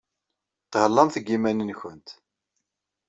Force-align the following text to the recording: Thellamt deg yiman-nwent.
Thellamt 0.71 1.15
deg 1.17 1.25
yiman-nwent. 1.29 2.07